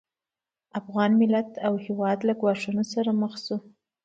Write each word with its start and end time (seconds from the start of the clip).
افغان 0.79 1.11
ملت 1.21 1.51
او 1.67 1.73
هېواد 1.85 2.19
له 2.27 2.33
ګواښونو 2.41 2.83
سره 2.93 3.09
مخ 3.21 3.33
شو 3.45 3.57